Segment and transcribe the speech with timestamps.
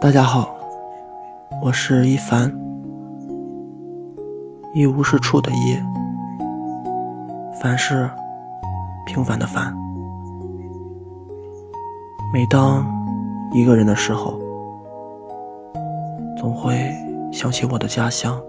[0.00, 0.48] 大家好，
[1.60, 2.48] 我是一凡，
[4.72, 5.76] 一无是处的一，
[7.60, 8.08] 凡是
[9.06, 9.74] 平凡的凡。
[12.32, 12.86] 每当
[13.52, 14.38] 一个人的时候，
[16.36, 16.94] 总会
[17.32, 18.40] 想起我的家乡，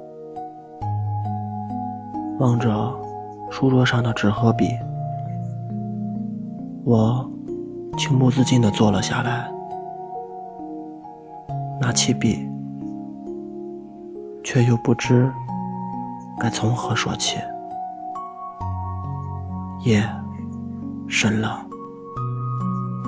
[2.37, 2.69] 望着
[3.49, 4.69] 书桌上的纸和笔，
[6.85, 7.27] 我
[7.97, 9.51] 情不自禁地坐了下来。
[11.89, 12.47] 拿起笔，
[14.43, 15.33] 却又不知
[16.39, 17.39] 该从何说起。
[19.79, 20.07] 夜
[21.07, 21.65] 深了，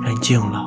[0.04, 0.66] 人静了，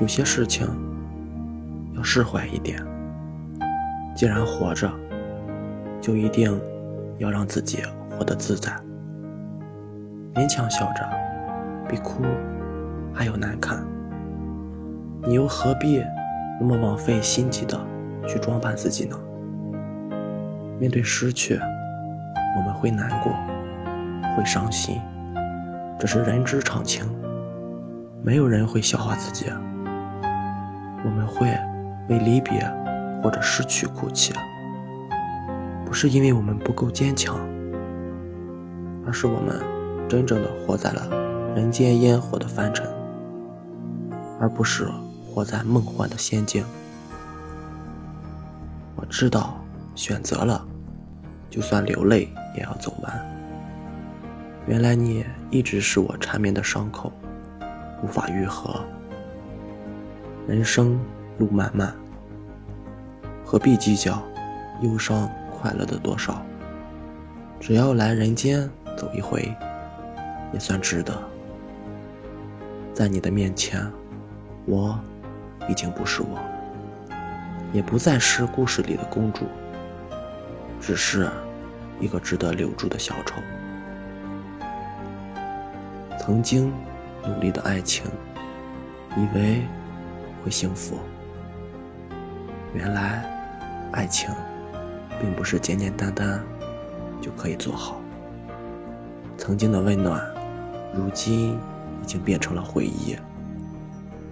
[0.00, 0.66] 有些事情
[1.94, 2.82] 要释怀一点。
[4.14, 4.90] 既然活着，
[6.00, 6.58] 就一定
[7.18, 8.72] 要让自己活得自在。
[10.34, 11.08] 勉强笑着，
[11.88, 12.22] 比哭
[13.12, 13.84] 还要难看。
[15.22, 16.02] 你又何必
[16.60, 17.78] 那么枉费心机的
[18.26, 19.18] 去装扮自己呢？
[20.78, 21.58] 面对失去，
[22.56, 23.32] 我们会难过，
[24.36, 25.00] 会伤心，
[25.98, 27.04] 这是人之常情。
[28.22, 29.46] 没有人会笑话自己。
[31.06, 31.46] 我们会
[32.08, 32.68] 为离别
[33.22, 34.34] 或者失去哭泣，
[35.84, 37.38] 不是因为我们不够坚强，
[39.06, 39.62] 而是我们
[40.08, 41.08] 真正的活在了
[41.54, 42.84] 人间烟火的凡尘，
[44.40, 44.88] 而不是
[45.24, 46.64] 活在梦幻的仙境。
[48.96, 49.56] 我知道，
[49.94, 50.64] 选择了，
[51.48, 53.12] 就算流泪也要走完。
[54.66, 57.12] 原来你一直是我缠绵的伤口，
[58.02, 58.84] 无法愈合。
[60.46, 60.96] 人生
[61.38, 61.92] 路漫漫，
[63.44, 64.22] 何必计较
[64.80, 66.40] 忧伤快乐的多少？
[67.58, 69.52] 只要来人间走一回，
[70.52, 71.20] 也算值得。
[72.94, 73.84] 在你的面前，
[74.66, 74.96] 我
[75.68, 76.38] 已经不是我，
[77.72, 79.46] 也不再是故事里的公主，
[80.80, 81.28] 只是
[81.98, 83.42] 一个值得留住的小丑。
[86.20, 86.72] 曾经
[87.26, 88.04] 努力的爱情，
[89.16, 89.64] 以为。
[90.46, 91.00] 会幸福。
[92.72, 93.28] 原来，
[93.92, 94.30] 爱情
[95.20, 96.40] 并不是简简单单
[97.20, 98.00] 就可以做好。
[99.36, 100.24] 曾经的温暖，
[100.94, 101.54] 如今
[102.00, 103.16] 已经变成了回忆。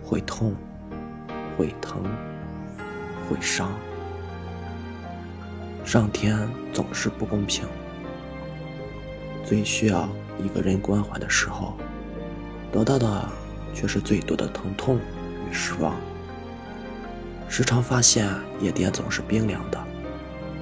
[0.04, 0.54] 会痛，
[1.58, 2.04] 会疼，
[3.28, 3.72] 会伤。
[5.84, 6.38] 上天
[6.72, 7.66] 总是不公平。
[9.44, 10.08] 最需要
[10.38, 11.74] 一个人关怀的时候，
[12.70, 13.28] 得到的
[13.74, 15.00] 却是最多的疼痛。
[15.54, 15.96] 失望。
[17.48, 18.28] 时常发现
[18.60, 19.80] 夜店总是冰凉的，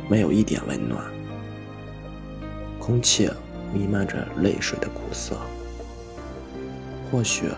[0.08, 1.02] 没有一点温暖。
[2.78, 3.30] 空气
[3.72, 5.36] 弥漫着泪水的苦涩。
[7.10, 7.48] 或许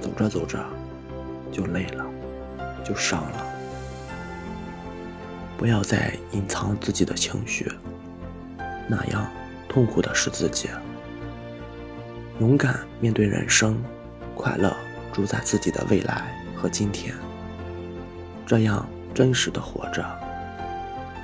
[0.00, 0.62] 走着走着
[1.50, 2.04] 就累了，
[2.84, 3.46] 就伤了。
[5.56, 7.70] 不要再隐藏自己的情绪，
[8.88, 9.26] 那样
[9.68, 10.68] 痛苦的是自己。
[12.40, 13.82] 勇敢面对人生，
[14.34, 14.74] 快乐
[15.12, 16.43] 主宰自己的未来。
[16.64, 17.14] 和今天，
[18.46, 20.02] 这样真实的活着，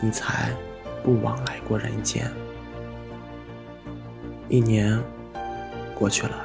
[0.03, 0.51] 你才
[1.03, 2.31] 不枉来过人间。
[4.51, 5.03] 一年
[5.95, 6.45] 过去了，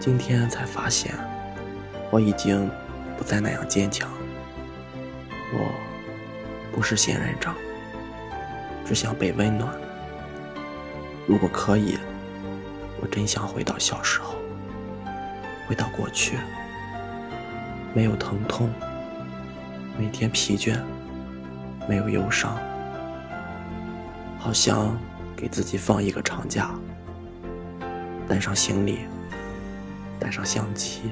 [0.00, 1.14] 今天才发现，
[2.10, 2.68] 我已经
[3.16, 4.10] 不再那样坚强。
[5.52, 5.70] 我
[6.72, 7.54] 不是仙人掌，
[8.84, 9.72] 只想被温暖。
[11.24, 11.96] 如果可以，
[13.00, 14.34] 我真想回到小时候，
[15.68, 16.36] 回到过去。
[17.96, 18.68] 没有疼痛，
[19.98, 20.78] 每天疲倦，
[21.88, 22.54] 没有忧伤，
[24.38, 24.94] 好像
[25.34, 26.74] 给自己放一个长假，
[28.28, 28.98] 带上行李，
[30.20, 31.04] 带上相机，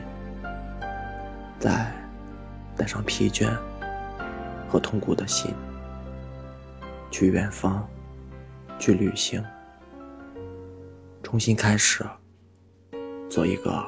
[1.58, 1.90] 再
[2.76, 3.50] 带上疲倦
[4.68, 5.54] 和痛苦的心，
[7.10, 7.82] 去远方，
[8.78, 9.42] 去旅行，
[11.22, 12.04] 重新开始，
[13.30, 13.82] 做一个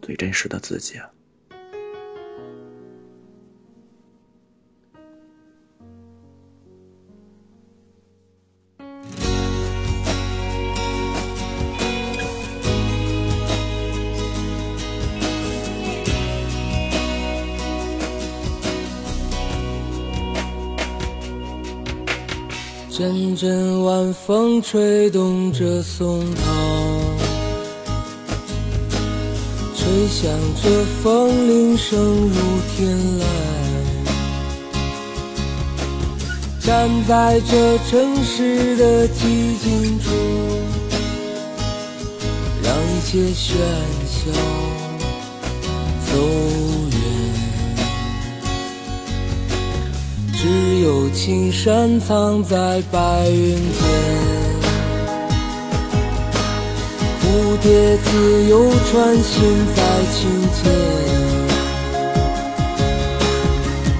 [0.00, 0.98] 最真实的自己。
[23.00, 26.42] 阵阵晚风吹动着松涛，
[29.74, 30.30] 吹响
[30.62, 30.68] 着
[31.02, 32.34] 风铃声如
[32.76, 33.24] 天籁，
[36.60, 40.12] 站在这城市的寂静中，
[42.62, 43.56] 让一切喧
[44.04, 44.30] 嚣
[51.12, 53.82] 只有青山藏在白云间。
[57.20, 60.18] 蝴蝶自由穿行在清
[60.52, 60.70] 涧，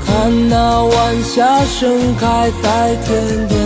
[0.04, 3.08] 看那晚霞盛开在天
[3.48, 3.58] 边，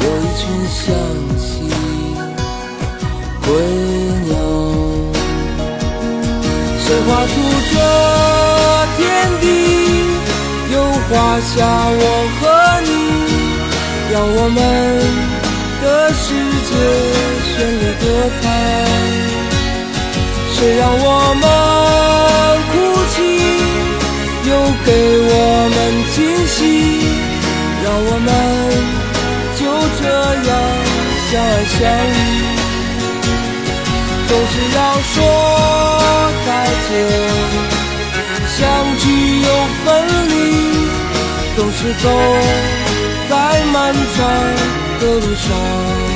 [0.00, 0.84] 有一群向
[1.38, 1.44] 西
[3.46, 3.46] 归
[4.26, 4.32] 鸟，
[6.78, 7.32] 谁画出
[7.72, 7.74] 这
[11.34, 12.02] 画下我
[12.38, 12.42] 和
[12.86, 12.88] 你，
[14.12, 14.58] 让我们。
[15.82, 16.26] 的世
[16.68, 16.72] 界
[17.50, 18.06] 绚丽多
[18.40, 18.42] 彩，
[20.54, 21.06] 谁让我
[21.42, 21.44] 们
[22.70, 22.72] 哭
[23.10, 23.16] 泣，
[24.48, 24.50] 又
[24.86, 24.88] 给
[25.28, 25.32] 我
[25.74, 25.76] 们
[26.14, 26.16] 惊
[26.46, 26.56] 喜，
[27.82, 28.30] 让我们
[29.58, 29.62] 就
[30.00, 30.02] 这
[30.48, 30.50] 样
[31.28, 31.76] 相爱相
[32.14, 32.16] 依。
[34.28, 34.78] 总是要
[35.12, 35.16] 说
[36.46, 36.48] 再
[36.88, 36.92] 见，
[41.64, 42.10] 总是走
[43.30, 44.74] 在漫长。
[45.00, 46.13] 的路上。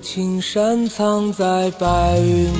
[0.00, 2.52] 青山藏在白云间，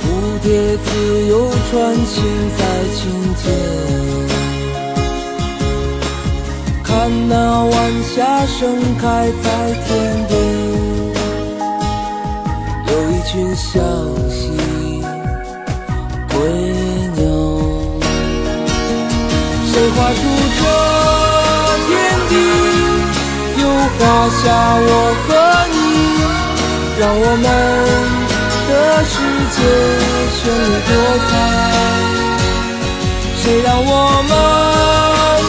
[0.00, 0.04] 蝴
[0.42, 2.22] 蝶自由穿行
[2.58, 2.60] 在
[2.94, 3.00] 清
[3.34, 3.44] 涧，
[6.84, 7.76] 看那晚
[8.14, 8.58] 霞盛
[8.98, 9.46] 开在
[9.86, 9.88] 天
[10.28, 10.32] 边，
[12.86, 13.74] 有一群向
[14.30, 14.40] 西
[16.28, 16.36] 归
[17.16, 17.22] 鸟，
[19.66, 20.20] 谁画出
[23.98, 24.42] 画下
[24.80, 24.90] 我
[25.24, 25.28] 和
[25.74, 25.76] 你，
[27.00, 27.46] 让我们
[28.68, 28.70] 的
[29.04, 29.12] 世
[29.54, 29.58] 界
[30.38, 30.90] 绚丽多
[31.28, 31.30] 彩。
[33.40, 33.88] 谁让我
[34.28, 34.32] 们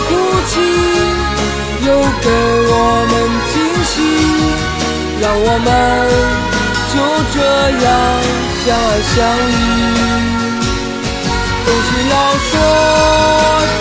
[0.08, 0.10] 哭
[0.48, 0.52] 泣，
[1.86, 1.90] 又
[2.22, 2.28] 给
[2.72, 2.74] 我
[3.10, 3.14] 们
[3.52, 3.56] 惊
[3.86, 3.94] 喜，
[5.22, 5.68] 让我们
[6.92, 6.96] 就
[7.34, 7.38] 这
[7.86, 7.88] 样
[8.66, 8.82] 相爱
[9.14, 9.16] 相
[9.50, 9.56] 依。
[11.66, 12.14] 总是要
[12.50, 12.52] 说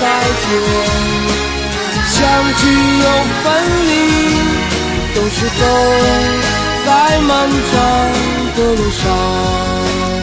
[0.01, 0.05] 再
[0.45, 0.47] 见，
[2.11, 2.17] 相
[2.57, 2.63] 聚
[2.99, 3.05] 又
[3.43, 3.47] 分
[3.89, 4.28] 离。
[5.19, 5.65] 总是走
[6.87, 8.13] 在漫长
[8.55, 10.18] 的路上。